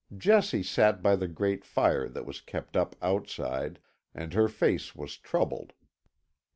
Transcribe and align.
Jessie 0.17 0.63
sat 0.63 1.03
by 1.03 1.15
the 1.15 1.27
great 1.27 1.63
fire 1.63 2.09
that 2.09 2.25
was 2.25 2.41
kept 2.41 2.75
up 2.75 2.95
outside, 3.03 3.77
and 4.15 4.33
her 4.33 4.47
face 4.47 4.95
was 4.95 5.15
troubled. 5.15 5.73